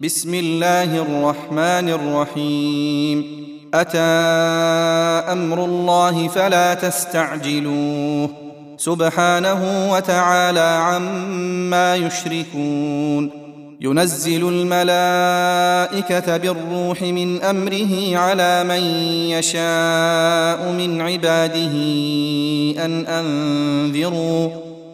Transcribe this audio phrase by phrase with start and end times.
[0.00, 3.46] بسم الله الرحمن الرحيم.
[3.74, 3.98] أتى
[5.32, 8.30] أمر الله فلا تستعجلوه.
[8.76, 13.30] سبحانه وتعالى عما يشركون.
[13.80, 18.82] ينزل الملائكة بالروح من أمره على من
[19.30, 21.72] يشاء من عباده
[22.84, 24.65] أن أنذروا.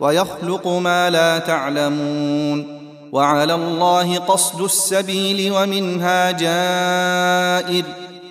[0.00, 2.80] ويخلق ما لا تعلمون
[3.12, 7.84] وعلى الله قصد السبيل ومنها جائر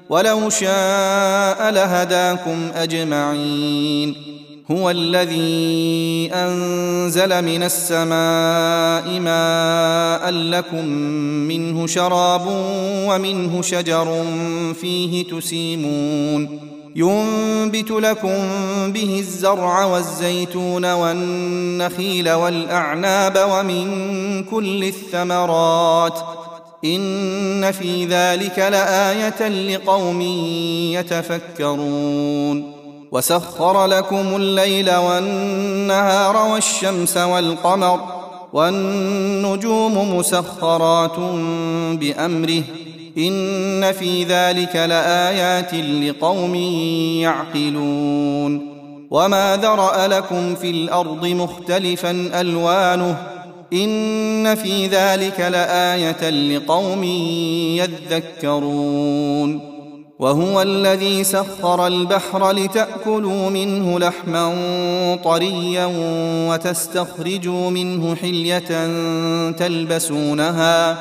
[0.10, 4.16] ولو شاء لهداكم أجمعين
[4.72, 10.86] هو الذي أنزل من السماء ماء لكم
[11.48, 12.46] منه شراب
[13.08, 14.24] ومنه شجر
[14.82, 16.69] فيه تسيمون
[17.00, 18.38] ينبت لكم
[18.92, 26.20] به الزرع والزيتون والنخيل والأعناب ومن كل الثمرات
[26.86, 30.22] إن في ذلك لآية لقوم
[30.92, 32.74] يتفكرون
[33.12, 38.00] وسخر لكم الليل والنهار والشمس والقمر
[38.54, 41.20] والنجوم مسخرات
[42.00, 42.64] بأمره
[43.20, 46.56] إن في ذلك لآيات لقوم
[47.22, 48.80] يعقلون.
[49.12, 53.18] وما ذرأ لكم في الأرض مختلفا ألوانه.
[53.74, 57.04] إن في ذلك لآية لقوم
[57.74, 59.62] يذكرون.
[60.20, 64.56] وهو الذي سخر البحر لتأكلوا منه لحما
[65.24, 65.92] طريا
[66.50, 68.90] وتستخرجوا منه حلية
[69.52, 70.98] تلبسونها.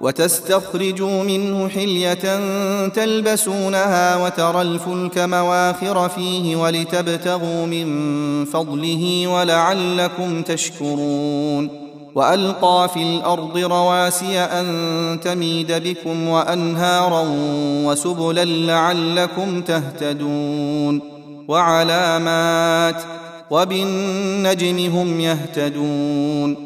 [0.00, 2.40] وتستخرجوا منه حلية
[2.88, 15.18] تلبسونها وترى الفلك مواخر فيه ولتبتغوا من فضله ولعلكم تشكرون وألقى في الأرض رواسي أن
[15.22, 17.24] تميد بكم وأنهارا
[17.84, 21.00] وسبلا لعلكم تهتدون
[21.48, 23.02] وعلامات
[23.50, 26.65] وبالنجم هم يهتدون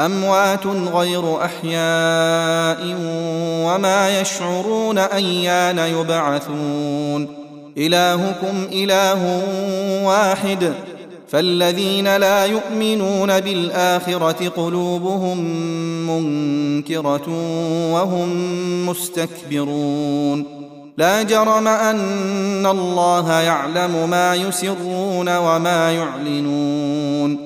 [0.00, 2.96] أموات غير أحياء
[3.66, 7.28] وما يشعرون أيان يبعثون.
[7.78, 9.42] إلهكم إله
[10.04, 10.72] واحد.
[11.28, 15.38] فالذين لا يؤمنون بالآخرة قلوبهم
[16.10, 17.28] منكرة
[17.92, 18.28] وهم
[18.88, 20.44] مستكبرون.
[20.96, 27.45] لا جرم أن الله يعلم ما يسرون وما يعلنون.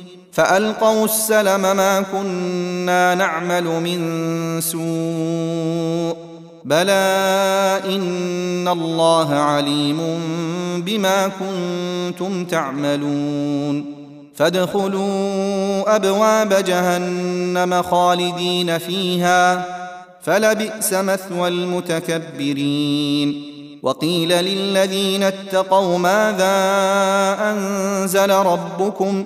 [0.31, 6.15] فألقوا السلم ما كنا نعمل من سوء.
[6.65, 9.99] بلى إن الله عليم
[10.77, 13.85] بما كنتم تعملون.
[14.35, 19.65] فادخلوا أبواب جهنم خالدين فيها.
[20.21, 23.43] فلبئس مثوى المتكبرين.
[23.83, 26.57] وقيل للذين اتقوا ماذا
[27.51, 29.25] أنزل ربكم؟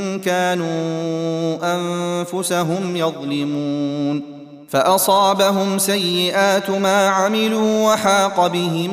[0.17, 4.21] كانوا أنفسهم يظلمون
[4.69, 8.91] فأصابهم سيئات ما عملوا وحاق بهم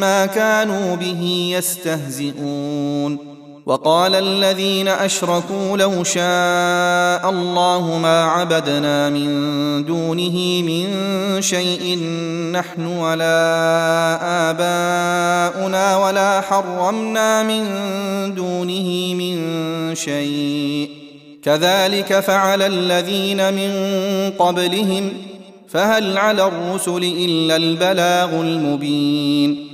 [0.00, 3.33] ما كانوا به يستهزئون
[3.66, 10.86] وقال الذين أشركوا لو شاء الله ما عبدنا من دونه من
[11.42, 11.98] شيء
[12.52, 13.40] نحن ولا
[14.50, 17.64] آباؤنا ولا حرمنا من
[18.34, 20.90] دونه من شيء.
[21.42, 23.70] كذلك فعل الذين من
[24.38, 25.12] قبلهم
[25.68, 29.73] فهل على الرسل إلا البلاغ المبين.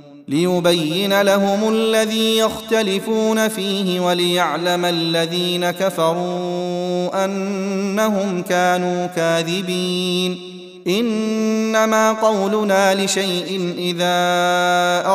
[0.27, 10.37] ليبين لهم الذي يختلفون فيه وليعلم الذين كفروا أنهم كانوا كاذبين.
[10.87, 14.15] إنما قولنا لشيء إذا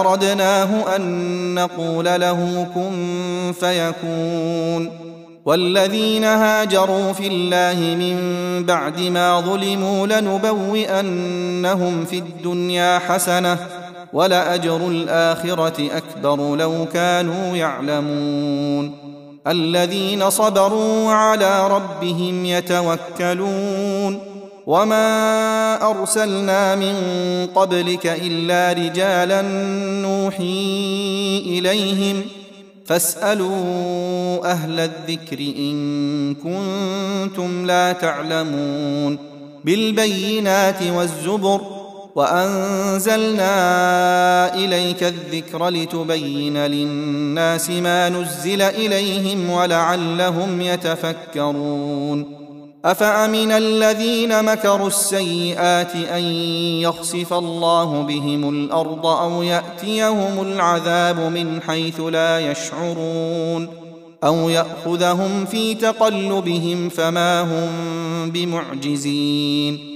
[0.00, 5.06] أردناه أن نقول له كن فيكون.
[5.46, 8.16] والذين هاجروا في الله من
[8.66, 13.58] بعد ما ظلموا لنبوئنهم في الدنيا حسنة
[14.16, 18.92] ولأجر الآخرة أكبر لو كانوا يعلمون.
[19.46, 24.18] الذين صبروا على ربهم يتوكلون.
[24.66, 26.94] وما أرسلنا من
[27.54, 29.42] قبلك إلا رجالا
[30.02, 32.22] نوحي إليهم.
[32.86, 39.18] فاسألوا أهل الذكر إن كنتم لا تعلمون.
[39.64, 41.75] بالبينات والزبر
[42.16, 43.54] وأنزلنا
[44.54, 52.46] إليك الذكر لتبين للناس ما نزل إليهم ولعلهم يتفكرون.
[52.84, 56.22] أفأمن الذين مكروا السيئات أن
[56.82, 63.68] يخسف الله بهم الأرض أو يأتيهم العذاب من حيث لا يشعرون
[64.24, 67.70] أو يأخذهم في تقلبهم فما هم
[68.30, 69.95] بمعجزين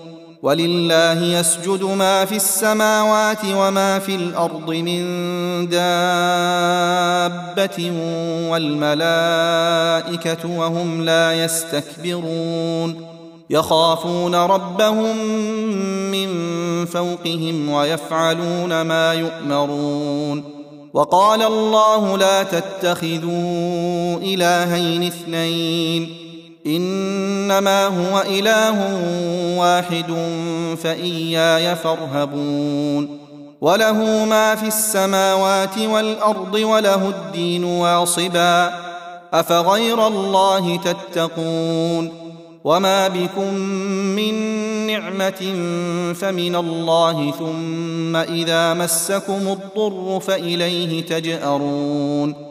[0.43, 5.01] ولله يسجد ما في السماوات وما في الأرض من
[5.69, 7.91] دابة
[8.49, 8.97] والملائكة
[10.57, 13.05] وهم لا يستكبرون.
[13.49, 15.17] يخافون ربهم
[16.11, 16.29] من
[16.85, 20.43] فوقهم ويفعلون ما يؤمرون.
[20.93, 26.20] وقال الله لا تتخذوا إلهين اثنين.
[26.65, 28.77] إنما هو إله
[29.57, 30.15] واحد
[30.83, 33.19] فإياي فارهبون
[33.61, 38.73] وله ما في السماوات والأرض وله الدين واصبا
[39.33, 42.11] أفغير الله تتقون
[42.63, 43.53] وما بكم
[44.15, 44.33] من
[44.87, 45.53] نعمة
[46.13, 52.50] فمن الله ثم إذا مسكم الضر فإليه تجأرون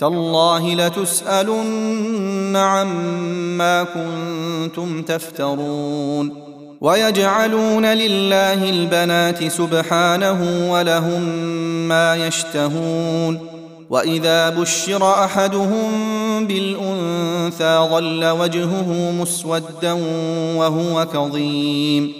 [0.00, 11.22] تالله لتسألن عما كنتم تفترون ويجعلون لله البنات سبحانه ولهم
[11.88, 13.38] ما يشتهون
[13.90, 15.90] وإذا بشر أحدهم
[16.46, 19.92] بالأنثى ظل وجهه مسودا
[20.56, 22.19] وهو كظيم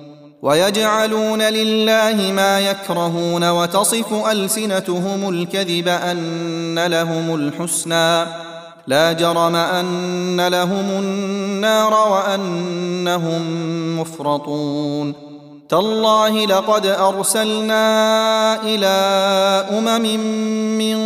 [0.41, 8.25] ويجعلون لله ما يكرهون وتصف ألسنتهم الكذب أن لهم الحسنى.
[8.87, 13.41] لا جرم أن لهم النار وأنهم
[13.99, 15.31] مفرطون.
[15.69, 17.83] تالله لقد أرسلنا
[18.63, 18.87] إلى
[19.77, 20.19] أمم
[20.77, 20.97] من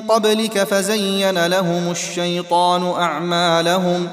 [0.00, 4.08] قبلك فزين لهم الشيطان أعمالهم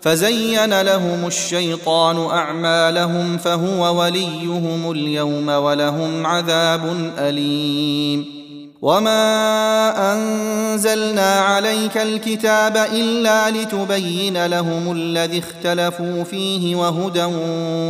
[0.00, 8.40] فزين لهم الشيطان أعمالهم فهو وليهم اليوم ولهم عذاب أليم.
[8.82, 17.24] وما أنزلنا عليك الكتاب إلا لتبين لهم الذي اختلفوا فيه وهدى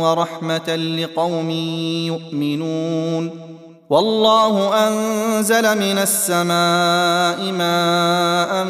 [0.01, 1.49] ورحمة لقوم
[2.07, 3.51] يؤمنون.
[3.91, 8.65] والله أنزل من السماء ماء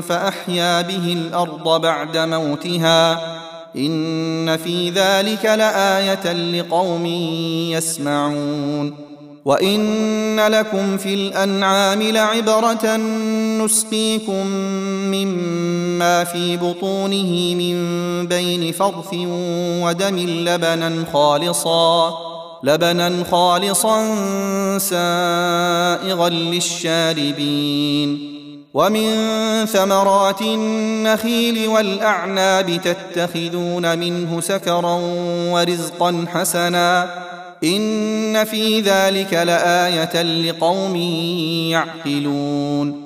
[0.00, 3.20] فأحيا به الأرض بعد موتها.
[3.76, 7.06] إن في ذلك لآية لقوم
[7.72, 8.94] يسمعون.
[9.44, 12.96] وإن لكم في الأنعام لعبرة
[13.64, 14.46] نسقيكم
[15.12, 17.76] مما في بطونه من
[18.26, 19.14] بين فرث
[19.82, 22.35] ودم لبنا خالصا.
[22.66, 23.98] لبنا خالصا
[24.78, 28.32] سائغا للشاربين.
[28.74, 29.10] ومن
[29.66, 35.00] ثمرات النخيل والأعناب تتخذون منه سكرا
[35.50, 37.08] ورزقا حسنا.
[37.64, 40.96] إن في ذلك لآية لقوم
[41.70, 43.05] يعقلون.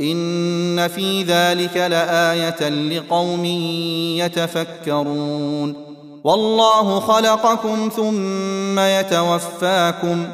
[0.00, 3.44] إن في ذلك لآية لقوم
[4.16, 5.74] يتفكرون.
[6.24, 10.26] والله خلقكم ثم يتوفاكم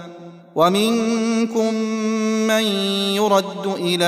[0.55, 1.75] ومنكم
[2.49, 2.63] من
[3.15, 4.05] يرد إلى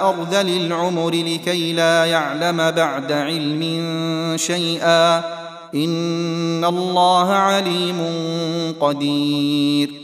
[0.00, 3.62] ارذل العمر لكي لا يعلم بعد علم
[4.36, 5.18] شيئا.
[5.74, 8.06] إن الله عليم
[8.80, 10.03] قدير.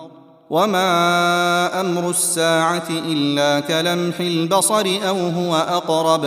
[0.51, 6.25] وما أمر الساعة الا كلمح البصر أو هو اقرب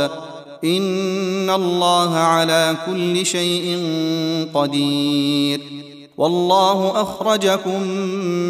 [0.64, 3.78] ان الله على كل شيء
[4.54, 5.60] قدير.
[6.16, 7.82] والله اخرجكم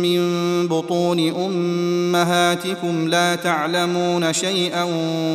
[0.02, 0.20] من
[0.68, 4.86] بطون امهاتكم لا تعلمون شيئا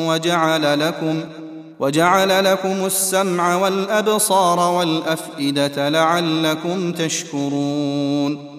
[0.07, 1.21] وجعل لكم
[1.79, 8.58] وجعل لكم السمع والابصار والافئده لعلكم تشكرون.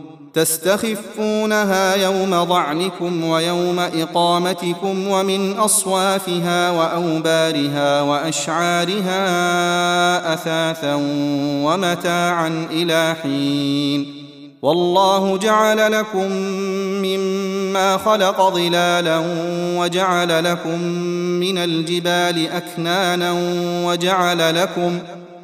[0.33, 9.23] تستخفونها يوم ضعنكم ويوم إقامتكم ومن أصوافها وأوبارها وأشعارها
[10.33, 10.95] أثاثا
[11.65, 14.21] ومتاعا إلى حين.
[14.61, 16.31] والله جعل لكم
[17.01, 19.23] مما خلق ظلالا
[19.77, 20.81] وجعل لكم
[21.39, 23.35] من الجبال أكنانا
[23.85, 24.99] وجعل لكم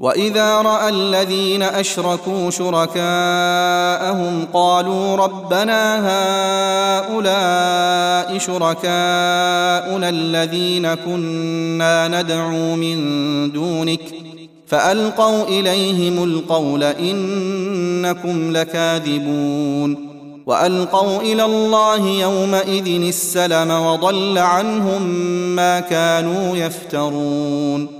[0.00, 5.96] وإذا رأى الذين أشركوا شركاءهم قالوا ربنا
[6.98, 12.98] هؤلاء شركاؤنا الذين كنا ندعو من
[13.52, 14.00] دونك
[14.66, 20.10] فألقوا إليهم القول إنكم لكاذبون
[20.46, 25.02] وألقوا إلى الله يومئذ السلم وضل عنهم
[25.56, 27.99] ما كانوا يفترون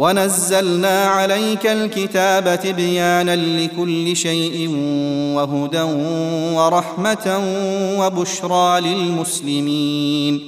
[0.00, 4.68] ونزلنا عليك الكتاب تبيانا لكل شيء
[5.36, 5.82] وهدى
[6.56, 7.42] ورحمه
[7.98, 10.40] وبشرى للمسلمين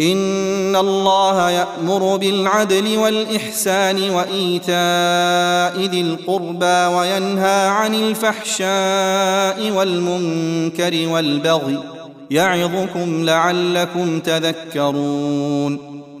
[0.00, 11.78] ان الله يامر بالعدل والاحسان وايتاء ذي القربى وينهى عن الفحشاء والمنكر والبغي
[12.30, 16.01] يعظكم لعلكم تذكرون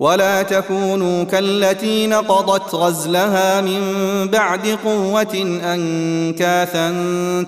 [0.00, 3.80] ولا تكونوا كالتي نقضت غزلها من
[4.28, 6.92] بعد قوة أنكاثا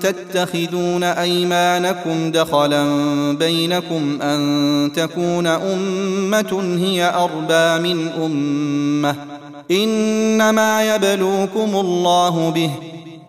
[0.02, 2.84] تتخذون أيمانكم دخلا
[3.38, 9.16] بينكم أن تكون أمة هي أربى من أمة.
[9.70, 12.70] إنما يبلوكم الله به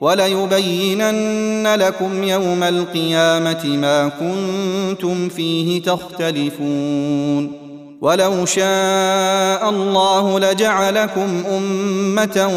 [0.02, 7.63] وليبينن لكم يوم القيامة ما كنتم فيه تختلفون.
[8.04, 12.52] ولو شاء الله لجعلكم أمة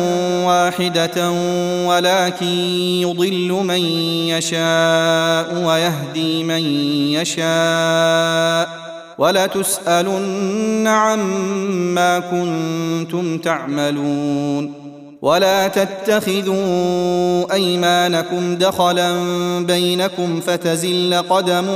[0.46, 1.30] واحدة
[1.86, 2.46] ولكن
[3.06, 3.80] يضل من
[4.34, 6.62] يشاء ويهدي من
[7.14, 8.68] يشاء
[9.18, 14.72] ولتسألن عما كنتم تعملون
[15.22, 16.56] ولا تتخذوا
[17.52, 19.12] أيمانكم دخلا
[19.60, 21.66] بينكم فتزل قدم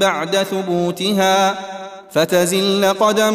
[0.00, 1.54] بعد ثبوتها
[2.12, 3.34] فتزل قدم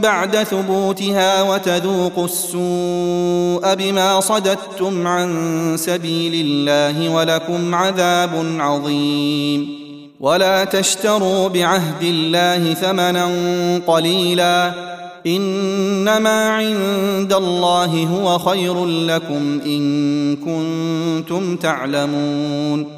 [0.00, 9.78] بعد ثبوتها وتذوقوا السوء بما صددتم عن سبيل الله ولكم عذاب عظيم.
[10.20, 13.30] ولا تشتروا بعهد الله ثمنا
[13.86, 14.72] قليلا.
[15.26, 22.97] إنما عند الله هو خير لكم إن كنتم تعلمون.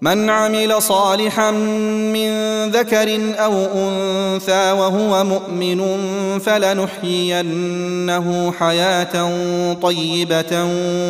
[0.00, 2.30] من عمل صالحا من
[2.70, 5.98] ذكر أو أنثى وهو مؤمن
[6.38, 9.26] فلنحيينه حياة
[9.82, 10.64] طيبة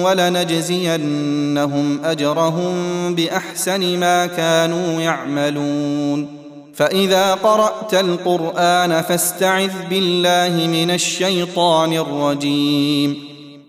[0.04, 2.74] ولنجزينهم أجرهم
[3.14, 6.36] بأحسن ما كانوا يعملون.
[6.74, 13.35] فإذا قرأت القرآن فاستعذ بالله من الشيطان الرجيم.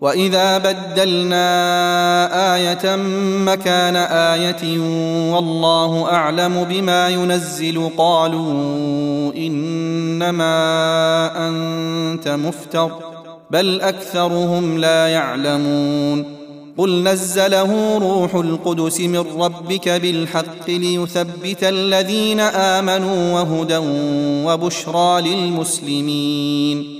[0.00, 1.44] واذا بدلنا
[2.56, 2.96] إيه
[3.44, 4.78] مكان إيه
[5.32, 8.52] والله اعلم بما ينزل قالوا
[9.36, 10.52] انما
[11.48, 12.90] انت مفتر
[13.50, 16.24] بل اكثرهم لا يعلمون
[16.78, 23.78] قل نزله روح القدس من ربك بالحق ليثبت الذين امنوا وهدى
[24.46, 26.99] وبشرى للمسلمين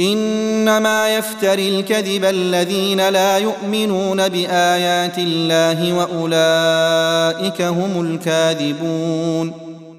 [0.00, 9.52] إنما يفتري الكذب الذين لا يؤمنون بآيات الله وأولئك هم الكاذبون.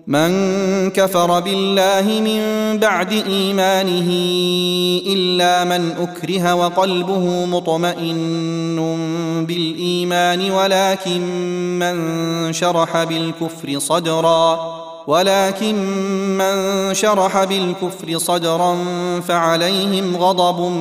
[0.07, 0.31] من
[0.89, 2.41] كفر بالله من
[2.79, 4.09] بعد إيمانه
[5.07, 8.75] إلا من أكره وقلبه مطمئن
[9.47, 11.21] بالإيمان ولكن
[11.79, 14.84] من شرح بالكفر صدرا.
[15.07, 15.75] ولكن
[16.37, 18.77] من شرح بالكفر صدرا
[19.27, 20.71] فعليهم غضب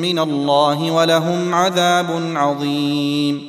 [0.00, 2.06] من الله ولهم عذاب
[2.36, 3.46] عظيم.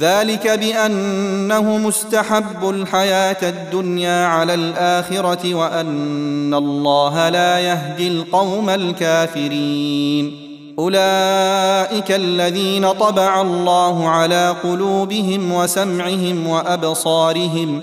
[0.00, 10.48] ذلك بأنه مستحب الحياة الدنيا على الآخرة وأن الله لا يهدي القوم الكافرين.
[10.78, 17.82] أولئك الذين طبع الله على قلوبهم وسمعهم وأبصارهم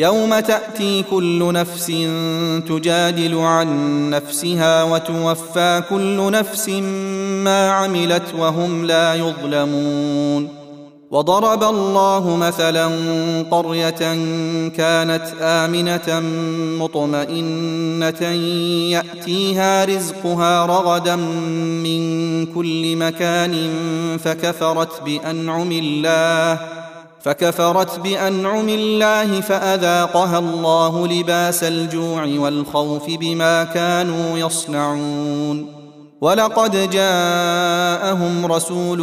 [0.00, 1.86] يوم تأتي كل نفس
[2.68, 6.68] تجادل عن نفسها وتوفى كل نفس
[7.44, 10.48] ما عملت وهم لا يظلمون.
[11.10, 12.86] وضرب الله مثلا
[13.50, 13.98] قرية
[14.68, 16.20] كانت آمنة
[16.84, 18.22] مطمئنة
[18.90, 23.70] يأتيها رزقها رغدا من كل مكان
[24.24, 26.58] فكفرت بأنعم الله
[27.22, 35.80] فكفرت بأنعم الله فأذاقها الله لباس الجوع والخوف بما كانوا يصنعون.
[36.20, 38.98] ولقد جاءهم رسول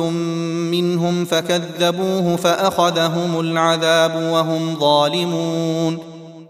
[0.71, 6.16] منهم فكذبوه فأخذهم العذاب وهم ظالمون.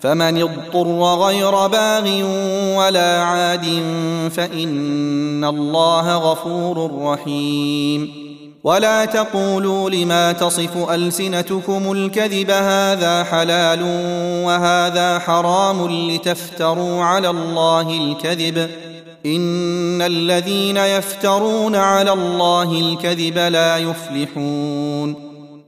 [0.00, 2.08] فمن اضطر غير باغ
[2.78, 3.64] ولا عاد
[4.30, 8.28] فإن الله غفور رحيم.
[8.64, 13.82] ولا تقولوا لما تصف ألسنتكم الكذب هذا حلال
[14.44, 18.70] وهذا حرام لتفتروا على الله الكذب.
[19.26, 25.27] إن الذين يفترون على الله الكذب لا يفلحون.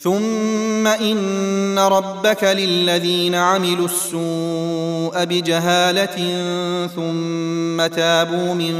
[0.00, 6.16] ثم إن ربك للذين عملوا السوء بجهالة
[6.96, 8.74] ثم تابوا من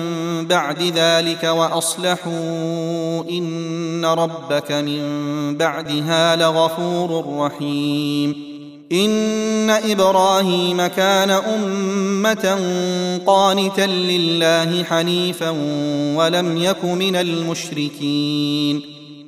[0.46, 5.02] بعد ذلك وأصلحوا إن ربك من
[5.56, 8.48] بعدها لغفور رحيم.
[8.92, 12.58] إن إبراهيم كان أمة
[13.26, 15.50] قانتا لله حنيفا
[16.16, 18.97] ولم يك من المشركين.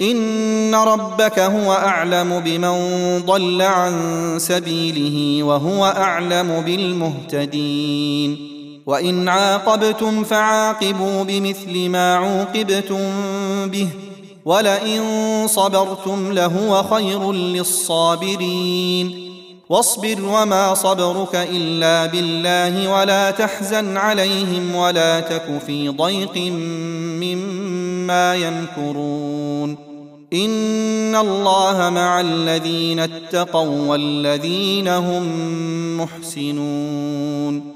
[0.00, 2.78] ان ربك هو اعلم بمن
[3.26, 3.94] ضل عن
[4.38, 8.54] سبيله وهو اعلم بالمهتدين
[8.86, 13.00] وان عاقبتم فعاقبوا بمثل ما عوقبتم
[13.66, 13.88] به
[14.44, 15.02] ولئن
[15.46, 19.24] صبرتم لهو خير للصابرين
[19.68, 26.36] واصبر وما صبرك الا بالله ولا تحزن عليهم ولا تك في ضيق
[27.22, 27.63] مما
[28.10, 29.76] يمكرون.
[30.32, 35.26] إن الله مع الذين اتقوا والذين هم
[36.00, 37.73] محسنون.